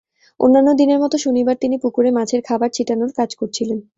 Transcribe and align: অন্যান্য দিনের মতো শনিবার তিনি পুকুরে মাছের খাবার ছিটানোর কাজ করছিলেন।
অন্যান্য 0.39 0.69
দিনের 0.73 0.99
মতো 0.99 1.15
শনিবার 1.17 1.55
তিনি 1.55 1.75
পুকুরে 1.83 2.09
মাছের 2.11 2.41
খাবার 2.47 2.69
ছিটানোর 2.73 3.11
কাজ 3.17 3.29
করছিলেন। 3.35 3.79